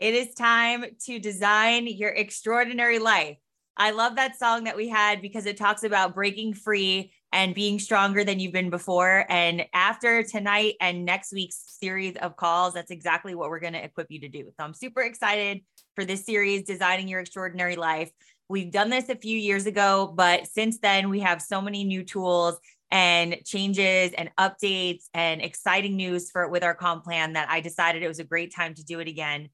[0.00, 3.36] It is time to design your extraordinary life.
[3.76, 7.78] I love that song that we had because it talks about breaking free and being
[7.78, 9.26] stronger than you've been before.
[9.28, 13.84] And after tonight and next week's series of calls, that's exactly what we're going to
[13.84, 14.44] equip you to do.
[14.58, 15.60] So I'm super excited
[15.94, 18.10] for this series, Designing Your Extraordinary Life.
[18.48, 22.04] We've done this a few years ago, but since then, we have so many new
[22.04, 22.58] tools
[22.90, 28.02] and changes and updates and exciting news for with our comp plan that I decided
[28.02, 29.50] it was a great time to do it again.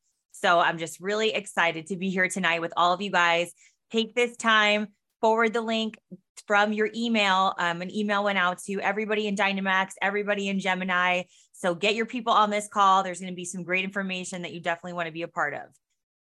[0.47, 3.53] So I'm just really excited to be here tonight with all of you guys.
[3.91, 4.87] Take this time,
[5.21, 5.99] forward the link
[6.47, 7.53] from your email.
[7.59, 11.25] Um, an email went out to everybody in Dynamax, everybody in Gemini.
[11.51, 13.03] So get your people on this call.
[13.03, 15.53] There's going to be some great information that you definitely want to be a part
[15.53, 15.63] of.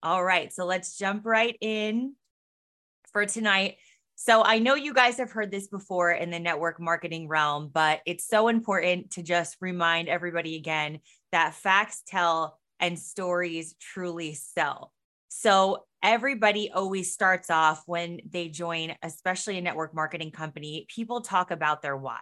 [0.01, 2.15] All right, so let's jump right in
[3.11, 3.75] for tonight.
[4.15, 7.99] So I know you guys have heard this before in the network marketing realm, but
[8.05, 10.99] it's so important to just remind everybody again
[11.33, 14.91] that facts tell and stories truly sell.
[15.29, 21.49] So everybody always starts off when they join, especially a network marketing company, people talk
[21.49, 22.19] about their why.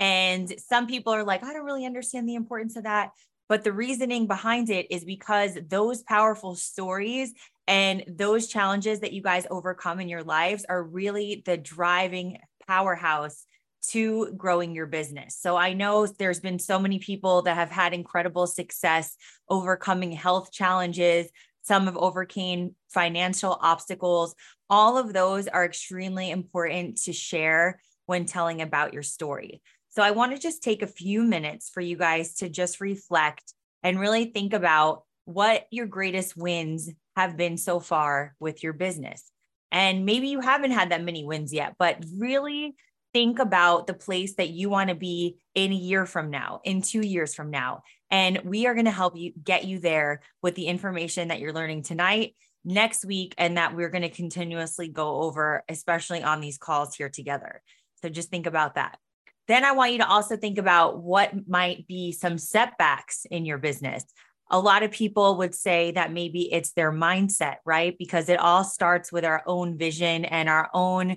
[0.00, 3.10] And some people are like, I don't really understand the importance of that.
[3.48, 7.32] But the reasoning behind it is because those powerful stories
[7.68, 13.46] and those challenges that you guys overcome in your lives are really the driving powerhouse
[13.88, 15.36] to growing your business.
[15.38, 19.16] So I know there's been so many people that have had incredible success
[19.48, 21.28] overcoming health challenges.
[21.62, 24.34] Some have overcame financial obstacles.
[24.70, 29.62] All of those are extremely important to share when telling about your story.
[29.90, 33.52] So I want to just take a few minutes for you guys to just reflect
[33.82, 39.30] and really think about what your greatest wins have been so far with your business.
[39.70, 42.74] And maybe you haven't had that many wins yet, but really
[43.12, 46.82] think about the place that you want to be in a year from now, in
[46.82, 47.82] two years from now.
[48.10, 51.52] And we are going to help you get you there with the information that you're
[51.52, 56.58] learning tonight, next week, and that we're going to continuously go over, especially on these
[56.58, 57.62] calls here together.
[58.02, 58.98] So just think about that.
[59.48, 63.58] Then I want you to also think about what might be some setbacks in your
[63.58, 64.04] business.
[64.50, 67.96] A lot of people would say that maybe it's their mindset, right?
[67.98, 71.16] Because it all starts with our own vision and our own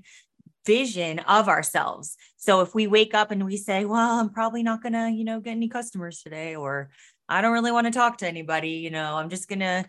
[0.65, 2.15] vision of ourselves.
[2.37, 5.23] So if we wake up and we say, well, I'm probably not going to, you
[5.23, 6.89] know, get any customers today, or
[7.29, 9.85] I don't really want to talk to anybody, you know, I'm just going to,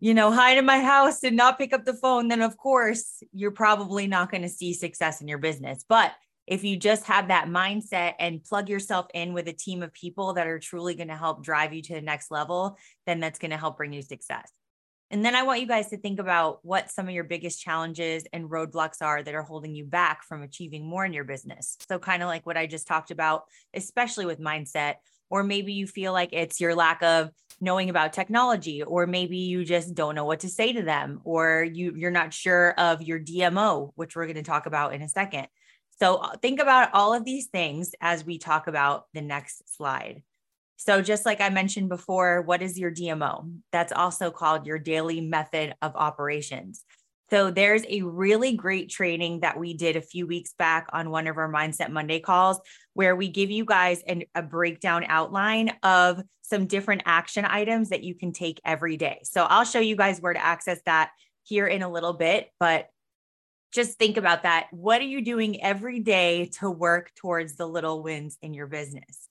[0.00, 3.22] you know, hide in my house and not pick up the phone, then of course
[3.32, 5.84] you're probably not going to see success in your business.
[5.88, 6.12] But
[6.46, 10.34] if you just have that mindset and plug yourself in with a team of people
[10.34, 12.76] that are truly going to help drive you to the next level,
[13.06, 14.50] then that's going to help bring you success.
[15.10, 18.24] And then I want you guys to think about what some of your biggest challenges
[18.32, 21.76] and roadblocks are that are holding you back from achieving more in your business.
[21.88, 23.44] So, kind of like what I just talked about,
[23.74, 24.94] especially with mindset,
[25.30, 29.64] or maybe you feel like it's your lack of knowing about technology or maybe you
[29.64, 33.18] just don't know what to say to them or you you're not sure of your
[33.18, 35.46] DMO which we're going to talk about in a second
[36.00, 40.22] so uh, think about all of these things as we talk about the next slide.
[40.76, 43.50] So, just like I mentioned before, what is your DMO?
[43.72, 46.84] That's also called your daily method of operations.
[47.30, 51.26] So, there's a really great training that we did a few weeks back on one
[51.26, 52.60] of our Mindset Monday calls
[52.92, 58.04] where we give you guys an, a breakdown outline of some different action items that
[58.04, 59.20] you can take every day.
[59.22, 61.10] So, I'll show you guys where to access that
[61.44, 62.88] here in a little bit, but
[63.72, 64.68] just think about that.
[64.70, 69.28] What are you doing every day to work towards the little wins in your business?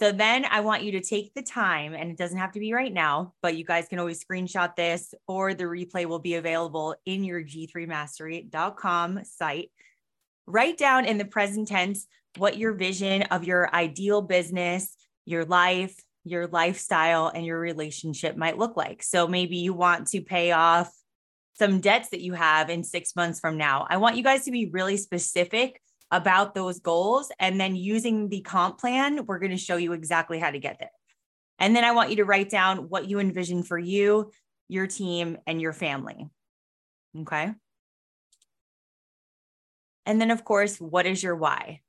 [0.00, 2.72] So then I want you to take the time, and it doesn't have to be
[2.72, 6.94] right now, but you guys can always screenshot this or the replay will be available
[7.04, 9.72] in your g3mastery.com site.
[10.46, 14.94] Write down in the present tense what your vision of your ideal business,
[15.24, 19.02] your life, your lifestyle, and your relationship might look like.
[19.02, 20.92] So maybe you want to pay off
[21.58, 23.84] some debts that you have in six months from now.
[23.90, 27.30] I want you guys to be really specific about those goals.
[27.38, 30.78] And then using the comp plan, we're going to show you exactly how to get
[30.78, 30.90] there.
[31.58, 34.30] And then I want you to write down what you envision for you,
[34.68, 36.28] your team, and your family.
[37.20, 37.52] Okay.
[40.06, 41.80] And then, of course, what is your why?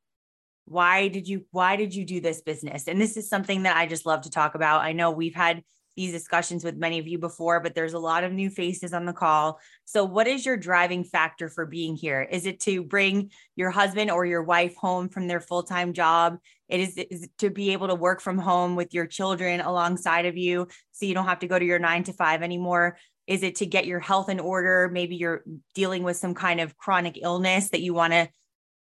[0.65, 2.87] Why did you why did you do this business?
[2.87, 4.81] And this is something that I just love to talk about.
[4.81, 5.63] I know we've had
[5.99, 9.05] these discussions with many of you before, but there's a lot of new faces on
[9.05, 9.59] the call.
[9.83, 12.21] So, what is your driving factor for being here?
[12.21, 16.37] Is it to bring your husband or your wife home from their full time job?
[16.69, 20.25] It is, is it to be able to work from home with your children alongside
[20.25, 22.97] of you so you don't have to go to your nine to five anymore?
[23.27, 24.89] Is it to get your health in order?
[24.93, 25.43] Maybe you're
[25.75, 28.29] dealing with some kind of chronic illness that you want to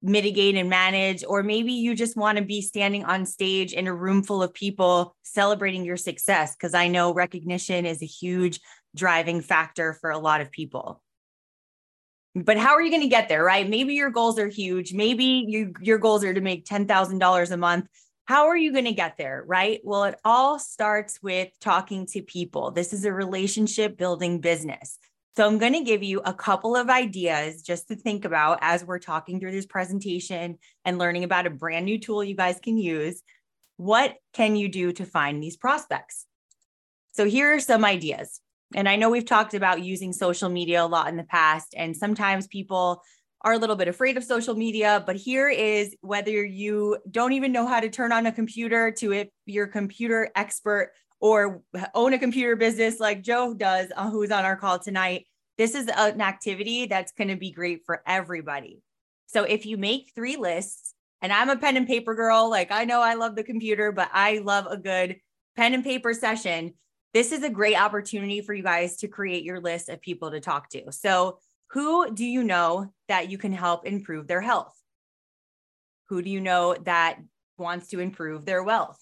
[0.03, 3.95] mitigate and manage, or maybe you just want to be standing on stage in a
[3.95, 6.55] room full of people celebrating your success.
[6.55, 8.61] Because I know recognition is a huge
[8.95, 11.03] driving factor for a lot of people.
[12.35, 13.69] But how are you going to get there, right?
[13.69, 14.95] Maybe your goals are huge.
[14.95, 17.87] Maybe you, your goals are to make $10,000 a month.
[18.27, 19.81] How are you going to get there, right?
[19.83, 22.71] Well, it all starts with talking to people.
[22.71, 24.97] This is a relationship building business.
[25.37, 28.85] So I'm going to give you a couple of ideas just to think about as
[28.85, 32.77] we're talking through this presentation and learning about a brand new tool you guys can
[32.77, 33.23] use.
[33.77, 36.27] What can you do to find these prospects?
[37.13, 38.41] So here are some ideas.
[38.75, 41.97] And I know we've talked about using social media a lot in the past, and
[41.97, 43.03] sometimes people
[43.43, 47.53] are a little bit afraid of social media, but here is whether you don't even
[47.53, 51.63] know how to turn on a computer to if you're a computer expert or
[51.95, 55.27] own a computer business like Joe does, uh, who's on our call tonight.
[55.59, 58.83] This is an activity that's going to be great for everybody.
[59.27, 62.85] So if you make three lists, and I'm a pen and paper girl, like I
[62.85, 65.17] know I love the computer, but I love a good
[65.57, 66.73] pen and paper session.
[67.13, 70.41] This is a great opportunity for you guys to create your list of people to
[70.41, 70.91] talk to.
[70.93, 71.39] So
[71.73, 74.75] who do you know that you can help improve their health?
[76.09, 77.19] Who do you know that
[77.59, 78.99] wants to improve their wealth?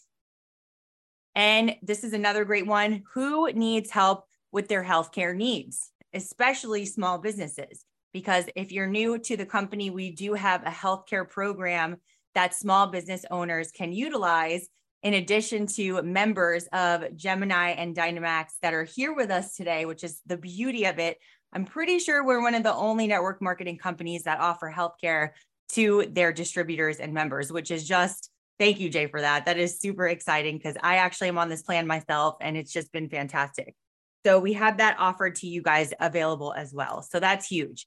[1.38, 3.04] And this is another great one.
[3.14, 7.84] Who needs help with their healthcare needs, especially small businesses?
[8.12, 11.98] Because if you're new to the company, we do have a healthcare program
[12.34, 14.68] that small business owners can utilize
[15.04, 20.02] in addition to members of Gemini and Dynamax that are here with us today, which
[20.02, 21.18] is the beauty of it.
[21.52, 25.30] I'm pretty sure we're one of the only network marketing companies that offer healthcare
[25.74, 28.28] to their distributors and members, which is just
[28.58, 29.46] thank you, Jay, for that.
[29.46, 32.92] That is super exciting because I actually am on this plan myself and it's just
[32.92, 33.74] been fantastic.
[34.26, 37.02] So we have that offered to you guys available as well.
[37.02, 37.86] So that's huge.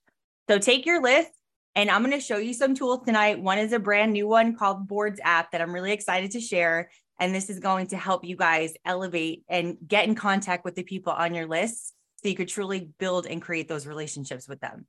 [0.50, 1.32] So take your list
[1.76, 3.42] and I'm going to show you some tools tonight.
[3.42, 6.90] One is a brand new one called Boards app that I'm really excited to share.
[7.20, 10.84] And this is going to help you guys elevate and get in contact with the
[10.84, 14.86] people on your list so you could truly build and create those relationships with them.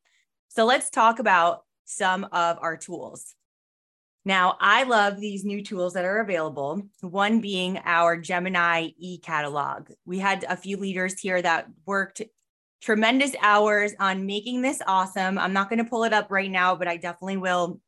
[0.48, 3.34] So let's talk about some of our tools.
[4.24, 9.90] Now, I love these new tools that are available, one being our Gemini e catalog.
[10.04, 12.22] We had a few leaders here that worked
[12.80, 15.38] tremendous hours on making this awesome.
[15.38, 17.80] I'm not going to pull it up right now, but I definitely will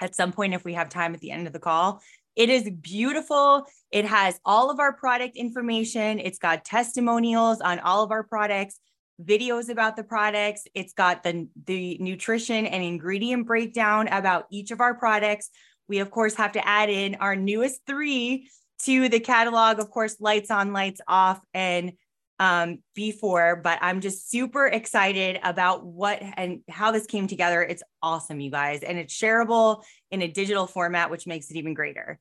[0.00, 2.02] at some point if we have time at the end of the call.
[2.34, 3.66] It is beautiful.
[3.90, 6.18] It has all of our product information.
[6.18, 8.78] It's got testimonials on all of our products,
[9.24, 10.64] videos about the products.
[10.74, 15.50] It's got the, the nutrition and ingredient breakdown about each of our products.
[15.88, 18.48] We, of course, have to add in our newest three
[18.84, 21.92] to the catalog, of course, lights on, lights off, and
[22.38, 27.62] um, before, but I'm just super excited about what and how this came together.
[27.62, 31.72] It's awesome, you guys, and it's shareable in a digital format, which makes it even
[31.72, 32.18] greater.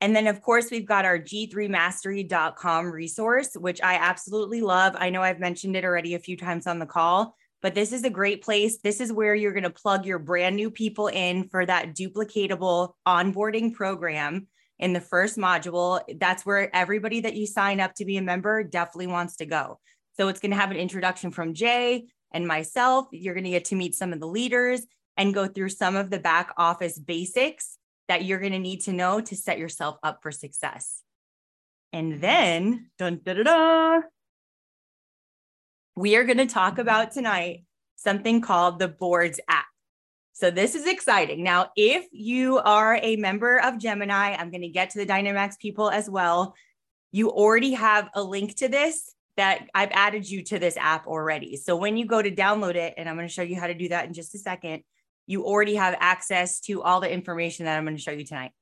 [0.00, 4.94] And then, of course, we've got our g3mastery.com resource, which I absolutely love.
[4.98, 8.04] I know I've mentioned it already a few times on the call, but this is
[8.04, 8.78] a great place.
[8.78, 12.92] This is where you're going to plug your brand new people in for that duplicatable
[13.08, 14.48] onboarding program
[14.78, 16.02] in the first module.
[16.20, 19.80] That's where everybody that you sign up to be a member definitely wants to go.
[20.18, 23.06] So it's going to have an introduction from Jay and myself.
[23.12, 26.10] You're going to get to meet some of the leaders and go through some of
[26.10, 27.78] the back office basics
[28.08, 31.02] that you're going to need to know to set yourself up for success.
[31.92, 34.00] And then, dun, da, da, da,
[35.96, 37.64] we are going to talk about tonight
[37.96, 39.64] something called the Boards app.
[40.34, 41.42] So this is exciting.
[41.42, 45.58] Now, if you are a member of Gemini, I'm going to get to the Dynamax
[45.58, 46.54] people as well.
[47.10, 51.56] You already have a link to this that I've added you to this app already.
[51.56, 53.74] So when you go to download it, and I'm going to show you how to
[53.74, 54.82] do that in just a second,
[55.26, 58.52] you already have access to all the information that I'm going to show you tonight.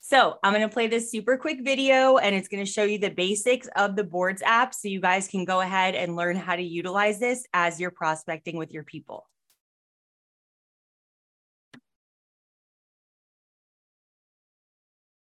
[0.00, 2.98] So I'm going to play this super quick video and it's going to show you
[2.98, 4.74] the basics of the boards app.
[4.74, 8.56] So you guys can go ahead and learn how to utilize this as you're prospecting
[8.56, 9.26] with your people.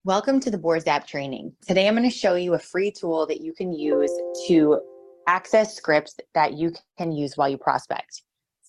[0.06, 1.54] Welcome to the Boards app training.
[1.66, 4.12] Today I'm going to show you a free tool that you can use
[4.48, 4.82] to
[5.28, 8.23] access scripts that you can use while you prospect.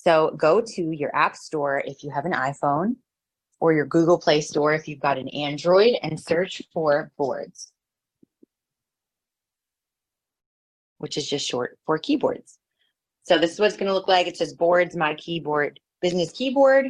[0.05, 2.97] So go to your app store if you have an iPhone
[3.59, 7.73] or your Google Play Store if you've got an Android and search for Boards,
[10.99, 12.59] which is just short for keyboards.
[13.23, 14.27] So this is what it's going to look like.
[14.27, 16.87] It says Boards, my keyboard, business keyboard.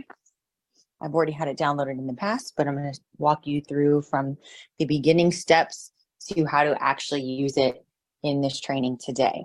[1.01, 4.03] I've already had it downloaded in the past, but I'm going to walk you through
[4.03, 4.37] from
[4.79, 5.93] the beginning steps
[6.31, 7.85] to how to actually use it
[8.25, 9.45] in this training today.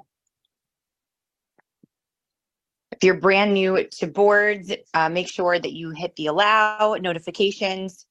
[3.00, 8.06] If you're brand new to boards, uh, make sure that you hit the allow notifications.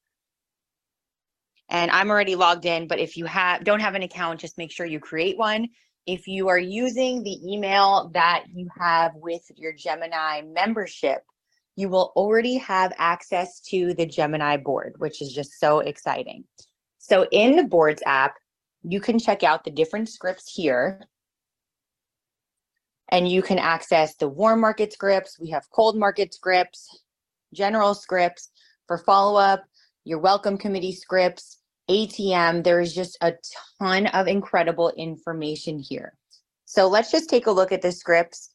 [1.68, 4.72] And I'm already logged in, but if you have don't have an account, just make
[4.72, 5.68] sure you create one.
[6.08, 11.18] if you are using the email that you have with your Gemini membership,
[11.76, 16.44] you will already have access to the Gemini board, which is just so exciting.
[16.96, 18.36] So in the boards app,
[18.82, 21.06] you can check out the different scripts here.
[23.10, 25.38] And you can access the warm market scripts.
[25.38, 27.02] We have cold market scripts,
[27.54, 28.50] general scripts
[28.86, 29.64] for follow-up,
[30.04, 32.64] your welcome committee scripts, ATM.
[32.64, 33.34] There is just a
[33.80, 36.14] ton of incredible information here.
[36.66, 38.50] So let's just take a look at the scripts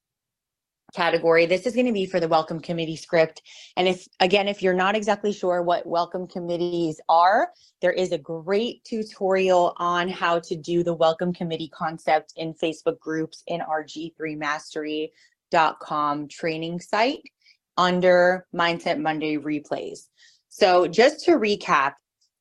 [0.93, 1.45] category.
[1.45, 3.41] This is going to be for the welcome committee script.
[3.75, 7.49] And if, again, if you're not exactly sure what welcome committees are,
[7.81, 12.99] there is a great tutorial on how to do the welcome committee concept in Facebook
[12.99, 17.21] groups in our G3mastery.com training site
[17.77, 20.07] under Mindset Monday replays.
[20.49, 21.93] So just to recap,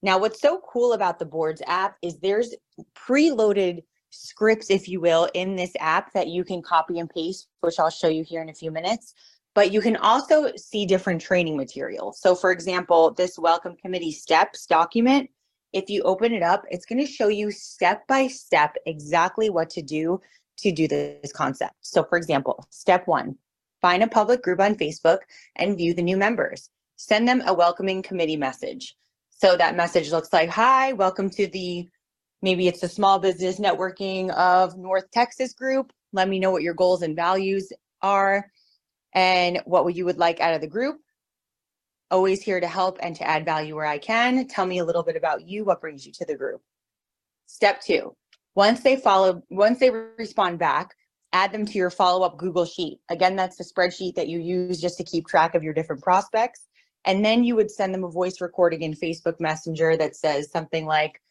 [0.03, 2.55] now what's so cool about the boards app is there's
[2.95, 3.83] preloaded
[4.13, 7.91] scripts, if you will, in this app that you can copy and paste, which I'll
[7.91, 9.15] show you here in a few minutes.
[9.55, 12.13] But you can also see different training material.
[12.13, 15.29] So for example, this welcome committee steps document,
[15.73, 19.83] if you open it up, it's gonna show you step by step exactly what to
[19.83, 20.21] do
[20.59, 21.75] to do this concept.
[21.81, 23.37] So for example, step one,
[23.81, 25.19] find a public group on Facebook
[25.57, 26.71] and view the new members.
[26.97, 28.97] Send them a welcoming committee message.
[29.31, 31.89] So that message looks like, hi, welcome to the
[32.43, 35.93] Maybe it's a small business networking of North Texas group.
[36.13, 37.73] Let me know what your goals and values
[38.03, 38.51] are
[39.15, 40.97] and what you would like out of the group.
[42.11, 44.49] Always here to help and to add value where I can.
[44.49, 46.61] Tell me a little bit about you, what brings you to the group.
[47.47, 48.17] Step two,
[48.55, 50.95] once they follow, once they respond back,
[51.33, 52.99] add them to your follow-up Google Sheet.
[53.09, 56.67] Again, that's the spreadsheet that you use just to keep track of your different prospects.
[57.05, 60.87] And then you would send them a voice recording in Facebook Messenger that says something
[60.87, 61.23] like,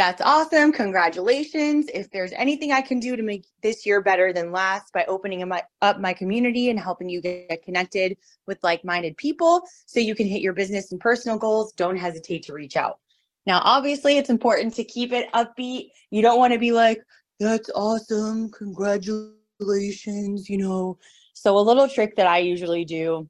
[0.00, 0.72] that's awesome.
[0.72, 1.90] Congratulations.
[1.92, 5.52] If there's anything I can do to make this year better than last by opening
[5.82, 8.16] up my community and helping you get connected
[8.46, 12.54] with like-minded people so you can hit your business and personal goals, don't hesitate to
[12.54, 12.98] reach out.
[13.44, 15.90] Now, obviously, it's important to keep it upbeat.
[16.10, 17.02] You don't want to be like,
[17.38, 18.50] that's awesome.
[18.52, 20.96] Congratulations, you know.
[21.34, 23.28] So a little trick that I usually do,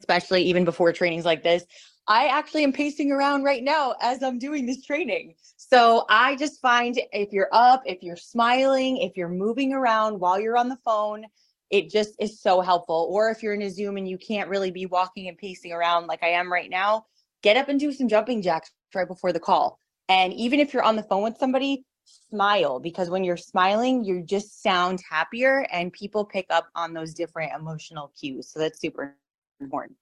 [0.00, 1.66] especially even before trainings like this,
[2.06, 5.34] I actually am pacing around right now as I'm doing this training.
[5.56, 10.38] So I just find if you're up, if you're smiling, if you're moving around while
[10.38, 11.24] you're on the phone,
[11.70, 13.08] it just is so helpful.
[13.10, 16.06] Or if you're in a Zoom and you can't really be walking and pacing around
[16.06, 17.06] like I am right now,
[17.42, 19.78] get up and do some jumping jacks right before the call.
[20.08, 24.22] And even if you're on the phone with somebody, smile because when you're smiling, you
[24.22, 28.50] just sound happier and people pick up on those different emotional cues.
[28.50, 29.16] So that's super
[29.58, 29.96] important.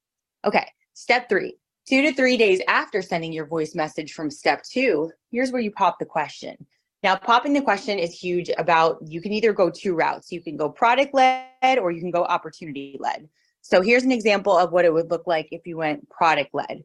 [0.44, 1.54] Okay, step three
[1.88, 5.72] Two to three days after sending your voice message from step two, here's where you
[5.72, 6.56] pop the question.
[7.02, 10.30] Now, popping the question is huge about you can either go two routes.
[10.30, 13.28] You can go product led or you can go opportunity led.
[13.62, 16.84] So here's an example of what it would look like if you went product led.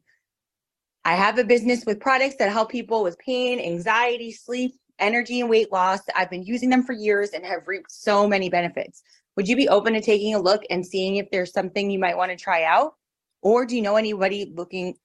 [1.06, 5.50] I have a business with products that help people with pain, anxiety, sleep, energy, and
[5.50, 6.02] weight loss.
[6.16, 9.04] I've been using them for years and have reaped so many benefits.
[9.36, 12.18] Would you be open to taking a look and seeing if there's something you might
[12.18, 12.94] want to try out?
[13.42, 14.96] Or do you know anybody looking,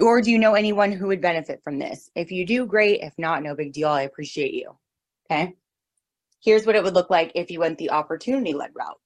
[0.00, 2.10] or do you know anyone who would benefit from this?
[2.14, 3.00] If you do, great.
[3.00, 3.88] If not, no big deal.
[3.88, 4.76] I appreciate you.
[5.30, 5.54] Okay.
[6.42, 8.98] Here's what it would look like if you went the opportunity led route.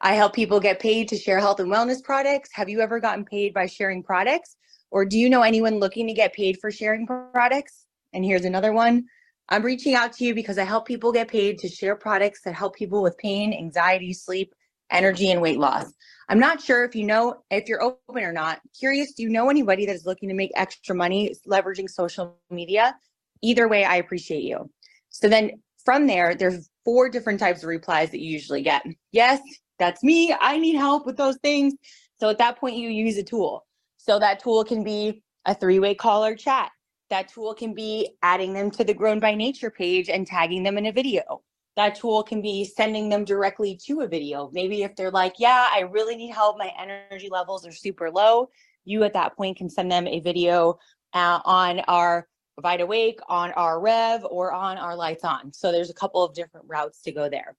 [0.00, 2.50] I help people get paid to share health and wellness products.
[2.52, 4.56] Have you ever gotten paid by sharing products?
[4.90, 7.86] Or do you know anyone looking to get paid for sharing products?
[8.12, 9.06] And here's another one.
[9.48, 12.54] I'm reaching out to you because I help people get paid to share products that
[12.54, 14.54] help people with pain, anxiety, sleep,
[14.90, 15.92] energy, and weight loss.
[16.28, 18.60] I'm not sure if you know if you're open or not.
[18.78, 22.96] Curious, do you know anybody that is looking to make extra money leveraging social media?
[23.42, 24.68] Either way, I appreciate you.
[25.10, 28.82] So then from there, there's four different types of replies that you usually get.
[29.12, 29.40] Yes,
[29.78, 30.34] that's me.
[30.40, 31.74] I need help with those things.
[32.18, 33.64] So at that point, you use a tool.
[33.96, 36.70] So that tool can be a three-way call or chat.
[37.08, 40.76] That tool can be adding them to the Grown by Nature page and tagging them
[40.76, 41.42] in a video
[41.76, 44.50] that tool can be sending them directly to a video.
[44.52, 48.48] Maybe if they're like, yeah, I really need help, my energy levels are super low,
[48.84, 50.78] you at that point can send them a video
[51.12, 52.26] uh, on our
[52.60, 55.52] Vita Awake, on our Rev, or on our Lights On.
[55.52, 57.54] So there's a couple of different routes to go there.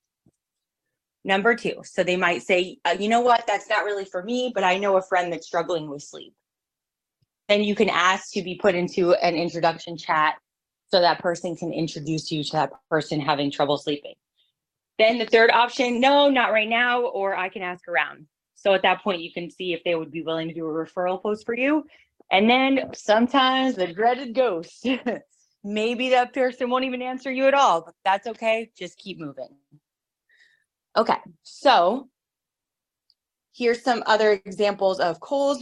[1.24, 4.52] Number two, so they might say, uh, you know what, that's not really for me,
[4.56, 6.34] but I know a friend that's struggling with sleep.
[7.50, 10.36] Then you can ask to be put into an introduction chat
[10.88, 14.16] so that person can introduce you to that person having trouble sleeping.
[14.98, 18.26] Then the third option, no, not right now, or I can ask around.
[18.56, 20.70] So at that point, you can see if they would be willing to do a
[20.70, 21.86] referral post for you.
[22.32, 24.88] And then sometimes the dreaded ghost.
[25.64, 28.72] maybe that person won't even answer you at all, but that's okay.
[28.78, 29.50] Just keep moving.
[30.96, 32.10] Okay, so
[33.54, 35.62] here's some other examples of cold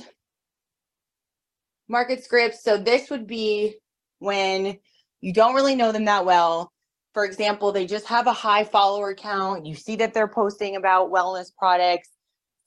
[1.88, 2.63] market scripts.
[2.63, 3.75] So this would be
[4.20, 4.77] when
[5.25, 6.72] you don't really know them that well.
[7.15, 9.65] For example, they just have a high follower count.
[9.65, 12.10] You see that they're posting about wellness products.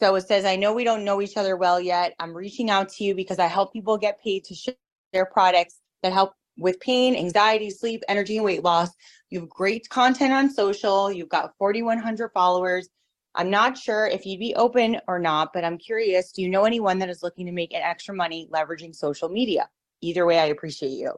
[0.01, 2.15] So it says, I know we don't know each other well yet.
[2.19, 4.75] I'm reaching out to you because I help people get paid to share
[5.13, 8.91] their products that help with pain, anxiety, sleep, energy, and weight loss.
[9.31, 11.13] You have great content on social.
[11.13, 12.89] You've got 4,100 followers.
[13.37, 16.33] I'm not sure if you'd be open or not, but I'm curious.
[16.33, 19.69] Do you know anyone that is looking to make an extra money leveraging social media?
[20.01, 21.13] Either way, I appreciate you.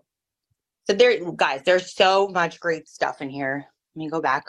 [0.99, 3.67] There, guys, there's so much great stuff in here.
[3.95, 4.45] Let me go back.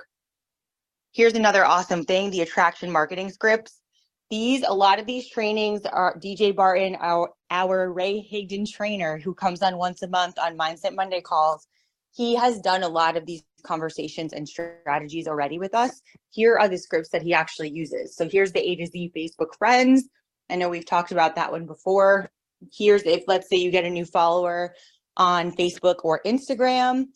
[1.13, 3.81] Here's another awesome thing, the attraction marketing scripts.
[4.29, 9.33] These, a lot of these trainings are DJ Barton, our, our Ray Higdon trainer who
[9.33, 11.67] comes on once a month on Mindset Monday calls.
[12.13, 16.01] He has done a lot of these conversations and strategies already with us.
[16.29, 18.15] Here are the scripts that he actually uses.
[18.15, 20.07] So here's the A to Z Facebook friends.
[20.49, 22.31] I know we've talked about that one before.
[22.73, 24.73] Here's if, let's say you get a new follower
[25.17, 27.07] on Facebook or Instagram.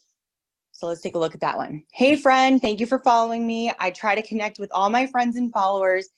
[0.71, 1.83] So let's take a look at that one.
[1.93, 3.71] Hey friend, thank you for following me.
[3.79, 6.09] I try to connect with all my friends and followers.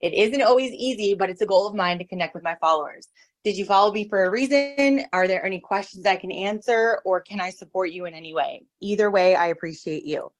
[0.00, 3.08] It isn't always easy, but it's a goal of mine to connect with my followers.
[3.42, 5.06] Did you follow me for a reason?
[5.12, 8.62] Are there any questions I can answer or can I support you in any way?
[8.80, 10.30] Either way, I appreciate you.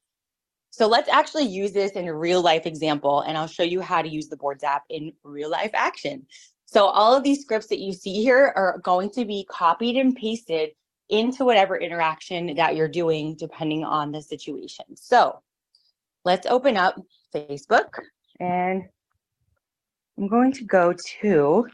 [0.71, 4.03] So let's actually use this in a real life example and I'll show you how
[4.03, 6.27] to use the boards app in real life action.
[6.73, 10.15] So all of these scripts that you see here are going to be copied and
[10.15, 10.71] pasted
[11.09, 14.85] into whatever interaction that you're doing depending on the situation.
[14.95, 15.41] So
[16.25, 16.95] let's open up
[17.35, 17.89] Facebook
[18.39, 18.85] and
[20.17, 21.67] I'm going to go to,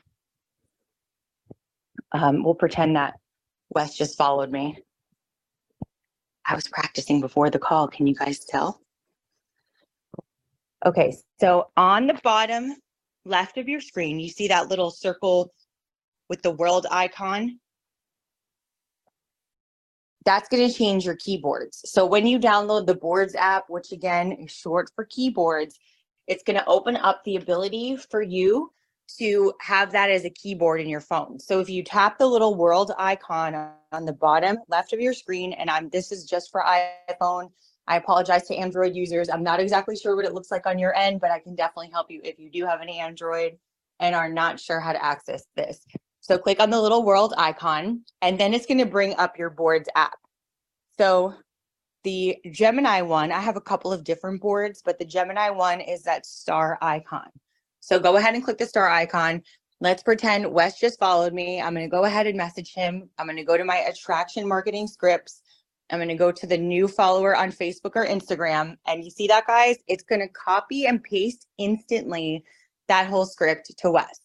[2.12, 3.16] um, we'll pretend that
[3.68, 4.78] Wes just followed me.
[6.46, 7.86] I was practicing before the call.
[7.86, 8.80] Can you guys tell?
[10.86, 12.76] Okay, so on the bottom
[13.26, 15.52] left of your screen, you see that little circle
[16.28, 17.58] with the world icon.
[20.24, 21.82] That's going to change your keyboards.
[21.84, 25.78] So when you download the Boards app, which again is short for keyboards,
[26.26, 28.72] it's going to open up the ability for you
[29.18, 31.38] to have that as a keyboard in your phone.
[31.38, 35.52] So if you tap the little world icon on the bottom left of your screen,
[35.52, 37.50] and I'm this is just for iPhone,
[37.88, 39.28] I apologize to Android users.
[39.28, 41.90] I'm not exactly sure what it looks like on your end, but I can definitely
[41.92, 43.58] help you if you do have an Android
[44.00, 45.86] and are not sure how to access this.
[46.20, 49.50] So click on the little world icon, and then it's going to bring up your
[49.50, 50.18] boards app.
[50.98, 51.34] So
[52.02, 56.02] the Gemini one, I have a couple of different boards, but the Gemini one is
[56.02, 57.28] that star icon.
[57.80, 59.42] So go ahead and click the star icon.
[59.80, 61.60] Let's pretend Wes just followed me.
[61.60, 63.08] I'm going to go ahead and message him.
[63.18, 65.42] I'm going to go to my attraction marketing scripts.
[65.90, 68.76] I'm going to go to the new follower on Facebook or Instagram.
[68.86, 69.76] And you see that, guys?
[69.86, 72.44] It's going to copy and paste instantly
[72.88, 74.20] that whole script to Wes,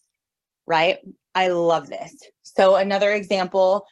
[0.66, 0.98] right?
[1.36, 2.16] I love this.
[2.44, 3.86] So another example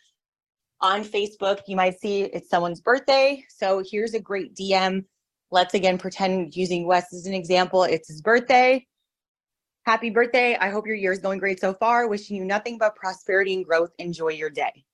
[0.81, 3.43] on Facebook, you might see it's someone's birthday.
[3.49, 5.05] So here's a great DM.
[5.51, 7.83] Let's again pretend using Wes as an example.
[7.83, 8.85] It's his birthday.
[9.85, 10.55] Happy birthday.
[10.57, 12.07] I hope your year is going great so far.
[12.07, 13.91] Wishing you nothing but prosperity and growth.
[13.97, 14.85] Enjoy your day.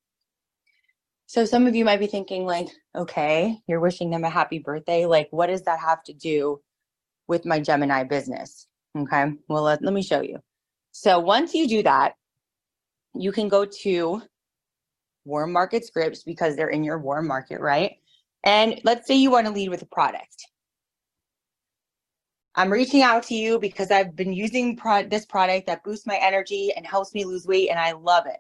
[1.27, 5.05] So some of you might be thinking like, okay, you're wishing them a happy birthday.
[5.05, 6.61] Like, what does that have to do
[7.27, 8.67] with my Gemini business?
[8.97, 10.39] Okay, well, let, let me show you.
[10.91, 12.15] So once you do that,
[13.15, 14.21] you can go to
[15.25, 17.93] warm market scripts because they're in your warm market, right?
[18.43, 20.47] And let's say you want to lead with a product.
[22.55, 26.17] I'm reaching out to you because I've been using pro this product that boosts my
[26.17, 28.37] energy and helps me lose weight and I love it.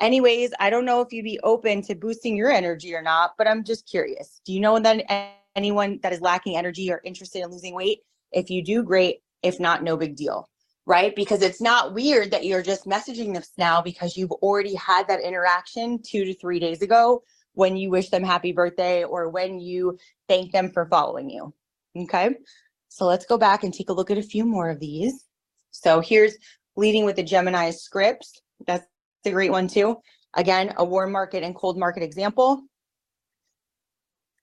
[0.00, 3.46] Anyways, I don't know if you'd be open to boosting your energy or not, but
[3.46, 4.40] I'm just curious.
[4.46, 8.00] Do you know that anyone that is lacking energy or interested in losing weight?
[8.32, 9.18] If you do, great.
[9.42, 10.48] If not, no big deal,
[10.86, 11.14] right?
[11.14, 15.20] Because it's not weird that you're just messaging this now because you've already had that
[15.20, 17.22] interaction two to three days ago
[17.54, 21.52] when you wish them happy birthday or when you thank them for following you.
[21.96, 22.36] Okay.
[22.88, 25.26] So let's go back and take a look at a few more of these.
[25.72, 26.36] So here's
[26.76, 28.40] leading with the Gemini scripts.
[28.66, 28.86] That's
[29.26, 29.98] a great one too.
[30.34, 32.62] Again, a warm market and cold market example.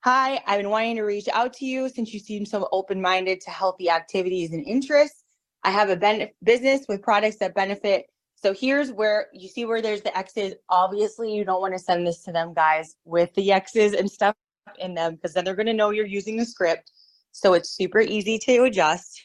[0.04, 3.50] Hi, I've been wanting to reach out to you since you seem so open-minded to
[3.50, 5.24] healthy activities and interests.
[5.64, 8.06] I have a business with products that benefit.
[8.36, 10.54] So here's where you see where there's the X's.
[10.70, 14.36] Obviously, you don't want to send this to them, guys, with the X's and stuff
[14.78, 16.92] in them because then they're going to know you're using the script.
[17.32, 19.22] So it's super easy to adjust.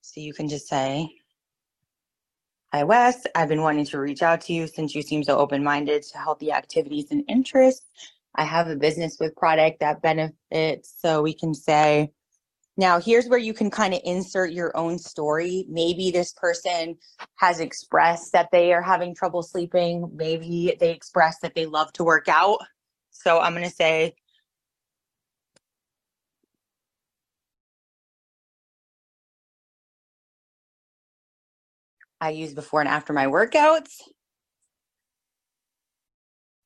[0.00, 1.10] So you can just say,
[2.74, 3.22] Hi, Wes.
[3.34, 6.18] I've been wanting to reach out to you since you seem so open minded to
[6.18, 7.86] healthy activities and interests.
[8.34, 10.94] I have a business with product that benefits.
[11.00, 12.12] So we can say,
[12.76, 15.64] now here's where you can kind of insert your own story.
[15.66, 16.98] Maybe this person
[17.36, 20.10] has expressed that they are having trouble sleeping.
[20.14, 22.58] Maybe they express that they love to work out.
[23.12, 24.14] So I'm going to say,
[32.20, 34.00] I use before and after my workouts.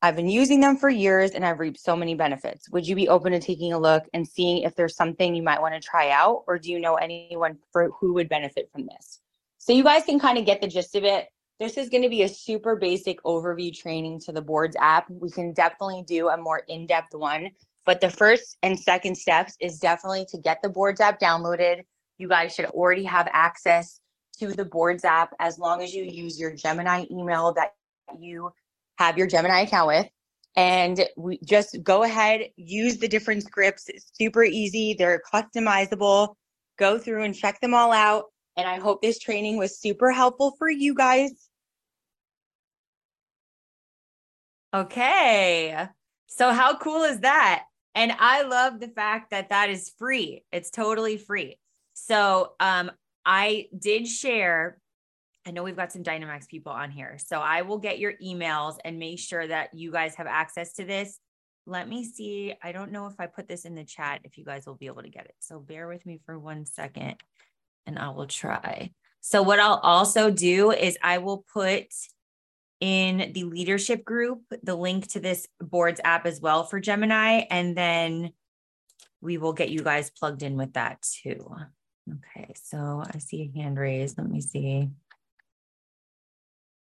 [0.01, 2.69] I've been using them for years and I've reaped so many benefits.
[2.71, 5.61] Would you be open to taking a look and seeing if there's something you might
[5.61, 9.21] want to try out, or do you know anyone for who would benefit from this?
[9.59, 11.27] So you guys can kind of get the gist of it.
[11.59, 15.09] This is going to be a super basic overview training to the boards app.
[15.09, 17.51] We can definitely do a more in-depth one,
[17.85, 21.83] but the first and second steps is definitely to get the boards app downloaded.
[22.17, 24.01] You guys should already have access
[24.39, 27.71] to the boards app as long as you use your Gemini email that
[28.19, 28.51] you
[28.97, 30.07] have your Gemini account with.
[30.55, 33.89] And we just go ahead, use the different scripts.
[33.89, 34.93] It's super easy.
[34.93, 36.35] They're customizable.
[36.77, 38.25] Go through and check them all out.
[38.55, 41.49] And I hope this training was super helpful for you guys.
[44.73, 45.87] Okay.
[46.27, 47.65] So, how cool is that?
[47.95, 50.43] And I love the fact that that is free.
[50.51, 51.59] It's totally free.
[51.93, 52.91] So, um,
[53.25, 54.79] I did share
[55.45, 57.17] I know we've got some Dynamax people on here.
[57.25, 60.85] So I will get your emails and make sure that you guys have access to
[60.85, 61.19] this.
[61.65, 62.53] Let me see.
[62.61, 64.87] I don't know if I put this in the chat, if you guys will be
[64.87, 65.35] able to get it.
[65.39, 67.15] So bear with me for one second
[67.85, 68.91] and I will try.
[69.19, 71.87] So what I'll also do is I will put
[72.79, 77.43] in the leadership group the link to this boards app as well for Gemini.
[77.49, 78.33] And then
[79.21, 81.53] we will get you guys plugged in with that too.
[82.57, 84.17] So I see a hand raised.
[84.17, 84.89] Let me see.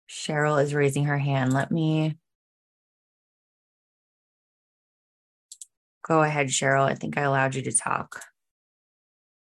[0.09, 1.53] Cheryl is raising her hand.
[1.53, 2.16] Let me
[6.03, 6.85] go ahead, Cheryl.
[6.85, 8.20] I think I allowed you to talk.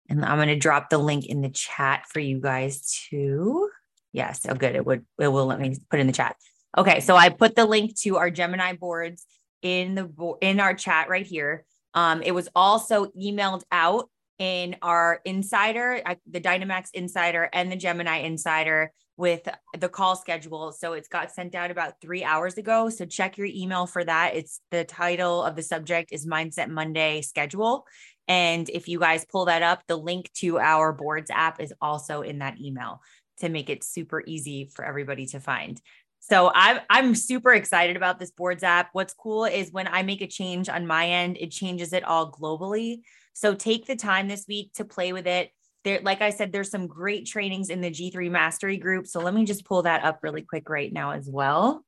[0.08, 3.68] And I'm going to drop the link in the chat for you guys too.
[4.12, 4.74] Yes, oh good.
[4.74, 6.36] It would it will let me put in the chat.
[6.78, 9.26] Okay, so I put the link to our Gemini boards
[9.62, 11.64] in the in our chat right here.
[11.92, 18.18] Um, it was also emailed out in our insider, the Dynamax insider and the Gemini
[18.18, 20.72] insider with the call schedule.
[20.72, 22.90] So it's got sent out about three hours ago.
[22.90, 24.34] So check your email for that.
[24.34, 27.86] It's the title of the subject is Mindset Monday schedule.
[28.28, 32.22] And if you guys pull that up, the link to our boards app is also
[32.22, 33.00] in that email
[33.38, 35.80] to make it super easy for everybody to find.
[36.20, 38.88] So I'm I'm super excited about this boards app.
[38.92, 42.32] What's cool is when I make a change on my end, it changes it all
[42.32, 43.02] globally.
[43.36, 45.50] So take the time this week to play with it
[45.86, 49.06] there, like I said, there's some great trainings in the G3 mastery group.
[49.06, 51.84] So let me just pull that up really quick right now as well.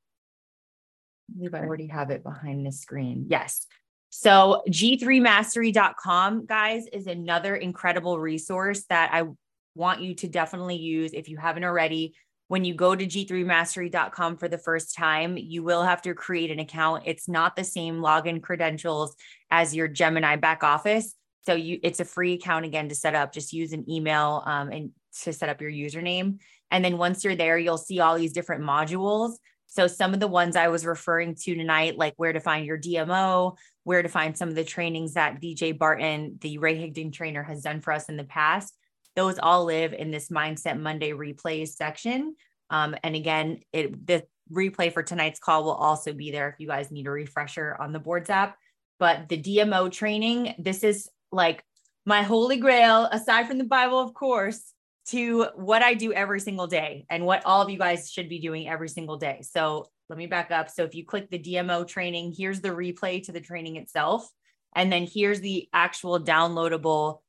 [1.28, 3.26] I believe I already have it behind the screen.
[3.28, 3.66] Yes.
[4.10, 9.24] So g3mastery.com, guys, is another incredible resource that I
[9.74, 12.14] want you to definitely use if you haven't already.
[12.46, 16.60] When you go to g3mastery.com for the first time, you will have to create an
[16.60, 17.02] account.
[17.06, 19.16] It's not the same login credentials
[19.50, 21.16] as your Gemini back office.
[21.46, 23.32] So you, it's a free account again to set up.
[23.32, 24.90] Just use an email um, and
[25.22, 26.38] to set up your username.
[26.70, 29.34] And then once you're there, you'll see all these different modules.
[29.66, 32.78] So some of the ones I was referring to tonight, like where to find your
[32.78, 37.42] DMO, where to find some of the trainings that DJ Barton, the Ray Higdon trainer,
[37.42, 38.74] has done for us in the past.
[39.14, 42.34] Those all live in this Mindset Monday replays section.
[42.70, 46.66] Um, and again, it the replay for tonight's call will also be there if you
[46.66, 48.56] guys need a refresher on the boards app.
[48.98, 51.62] But the DMO training, this is like
[52.06, 54.72] my holy grail, aside from the Bible, of course,
[55.08, 58.38] to what I do every single day and what all of you guys should be
[58.40, 59.40] doing every single day.
[59.42, 60.70] So let me back up.
[60.70, 64.28] So if you click the DMO training, here's the replay to the training itself.
[64.74, 67.20] And then here's the actual downloadable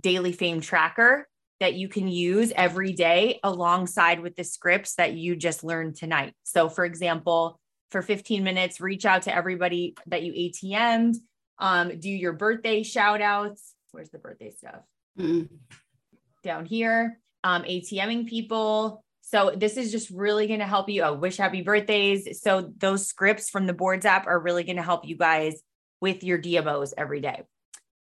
[0.00, 1.28] daily fame tracker
[1.60, 6.34] that you can use every day alongside with the scripts that you just learned tonight.
[6.42, 7.58] So, for example,
[7.90, 11.16] for 15 minutes, reach out to everybody that you ATM'd,
[11.58, 13.74] um, do your birthday shout outs.
[13.92, 14.82] Where's the birthday stuff?
[15.18, 15.48] mm
[16.42, 17.18] Down here.
[17.42, 19.04] Um, ATMing people.
[19.20, 21.02] So this is just really going to help you.
[21.02, 22.40] Oh, wish happy birthdays.
[22.42, 25.60] So those scripts from the boards app are really going to help you guys
[26.00, 27.42] with your DMOs every day.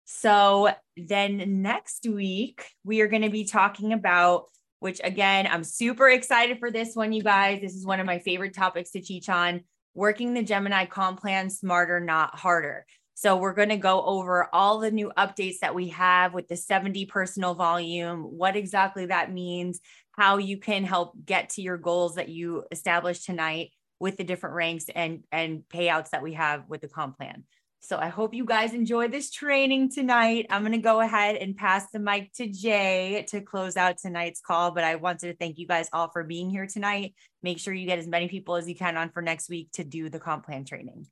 [0.05, 4.45] So then next week, we are going to be talking about,
[4.79, 7.61] which again, I'm super excited for this one, you guys.
[7.61, 9.61] This is one of my favorite topics to teach on
[9.93, 12.85] working the Gemini comp plan smarter, not harder.
[13.19, 16.55] So we're going to go over all the new updates that we have with the
[16.55, 19.81] 70 personal volume, what exactly that means,
[20.13, 23.71] how you can help get to your goals that you established tonight.
[23.99, 27.43] with the different ranks and and payouts that we have with the comp plan.
[27.81, 30.45] So I hope you guys enjoy this training tonight.
[30.49, 34.39] I'm going to go ahead and pass the mic to Jay to close out tonight's
[34.39, 37.15] call, but I wanted to thank you guys all for being here tonight.
[37.43, 39.83] Make sure you get as many people as you can on for next week to
[39.83, 41.07] do the comp plan training.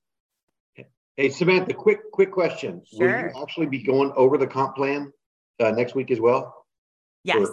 [1.17, 2.83] Hey, Samantha, quick, quick question.
[2.85, 3.07] Sure.
[3.07, 5.11] Will you actually be going over the comp plan
[5.59, 6.63] uh, next week as well?
[7.23, 7.47] Yes.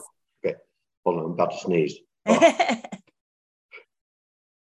[0.44, 0.57] Okay.
[1.05, 1.96] Hold on, I'm about to sneeze.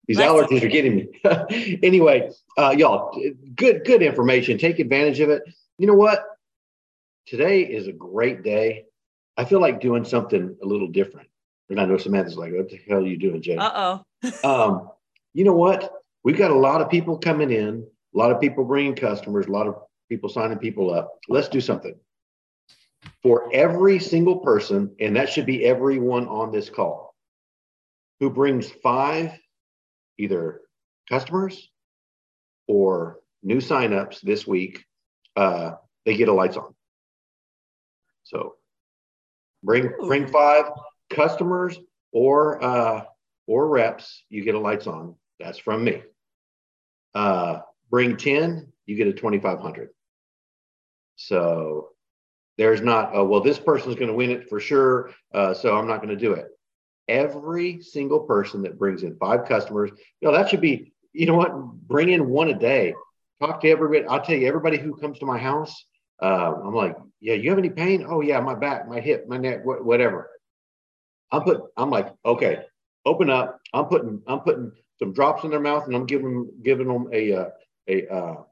[0.04, 1.80] Oh, these allergies are getting me.
[1.84, 3.18] anyway, uh, y'all,
[3.56, 4.58] good, good information.
[4.58, 5.44] Take advantage of it.
[5.78, 6.26] You know what?
[7.28, 8.86] Today is a great day.
[9.38, 11.30] I feel like doing something a little different.
[11.70, 13.56] And I know Samantha's like, what the hell are you doing, Jay?
[13.56, 14.02] uh
[14.44, 14.66] oh.
[14.68, 14.90] um,
[15.34, 15.94] you know what?
[16.24, 19.52] We've got a lot of people coming in, a lot of people bringing customers, a
[19.52, 19.76] lot of
[20.10, 21.20] people signing people up.
[21.30, 21.96] Let's do something.
[23.24, 27.16] For every single person, and that should be everyone on this call,
[28.20, 29.32] who brings five
[30.18, 30.62] either
[31.10, 31.70] customers
[32.68, 34.86] or new signups this week,
[35.36, 35.72] uh,
[36.06, 36.76] they get a lights on.
[38.24, 38.56] So
[39.64, 40.66] bring bring five
[41.10, 41.80] customers
[42.12, 43.04] or uh,
[43.48, 45.16] or reps, you get a lights on.
[45.40, 46.04] That's from me.
[47.14, 47.60] Uh,
[47.92, 49.90] bring 10, you get a 2500.
[51.18, 51.90] So
[52.58, 55.12] there's not, oh, well, this person's going to win it for sure.
[55.34, 56.48] Uh, so I'm not going to do it.
[57.08, 61.36] Every single person that brings in five customers, you know, that should be, you know
[61.36, 61.54] what,
[61.88, 62.96] bring in one a day.
[63.42, 64.06] Talk to everybody.
[64.06, 65.86] I'll tell you, everybody who comes to my house,
[66.22, 68.06] uh, I'm like, yeah, you have any pain?
[68.08, 70.30] Oh, yeah, my back, my hip, my neck, wh- whatever.
[71.32, 71.62] I'm put.
[71.78, 72.60] I'm like, okay,
[73.06, 73.60] open up.
[73.74, 74.22] I'm putting.
[74.28, 77.46] I'm putting some drops in their mouth, and I'm giving giving them a uh,
[77.88, 78.44] a uh,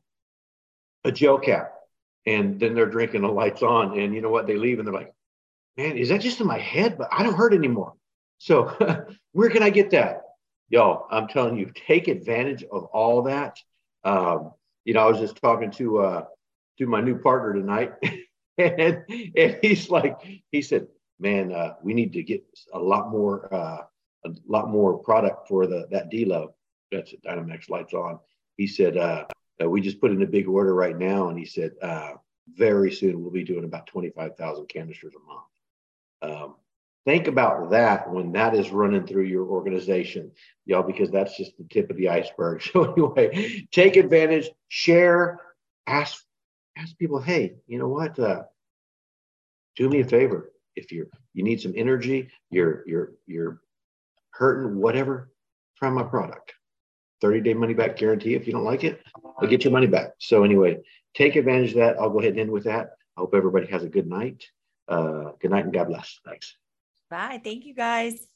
[1.05, 1.73] a gel cap,
[2.25, 4.47] and then they're drinking the lights on, and you know what?
[4.47, 5.13] They leave, and they're like,
[5.77, 6.97] man, is that just in my head?
[6.97, 7.93] But I don't hurt anymore.
[8.37, 10.23] So where can I get that?
[10.69, 13.57] Y'all, I'm telling you, take advantage of all that.
[14.03, 14.51] Um,
[14.85, 16.25] you know, I was just talking to uh,
[16.77, 17.93] to my new partner tonight,
[18.57, 19.03] and
[19.35, 20.17] and he's like,
[20.51, 20.87] he said,
[21.19, 23.83] man, uh, we need to get a lot more, uh,
[24.25, 26.55] a lot more product for the that D-Lo.
[26.91, 28.19] That's it, Dynamax lights on.
[28.59, 29.23] He said, uh,
[29.63, 32.15] uh, we just put in a big order right now, and he said, uh,
[32.57, 36.41] very soon we'll be doing about 25,000 canisters a month.
[36.41, 36.55] Um,
[37.05, 40.31] think about that when that is running through your organization,
[40.65, 42.61] y'all, because that's just the tip of the iceberg.
[42.73, 45.39] So anyway, take advantage, share,
[45.87, 46.21] ask,
[46.77, 48.19] ask people, hey, you know what?
[48.19, 48.43] Uh,
[49.77, 53.61] do me a favor if you're you need some energy, you're you're you're
[54.31, 55.31] hurting, whatever,
[55.77, 56.53] try my product.
[57.21, 58.35] 30 day money back guarantee.
[58.35, 59.01] If you don't like it,
[59.39, 60.13] I'll get your money back.
[60.19, 60.79] So anyway,
[61.13, 61.99] take advantage of that.
[61.99, 62.91] I'll go ahead and end with that.
[63.17, 64.43] I hope everybody has a good night.
[64.87, 66.19] Uh, good night and God bless.
[66.25, 66.55] Thanks.
[67.09, 67.41] Bye.
[67.43, 68.27] Thank you guys.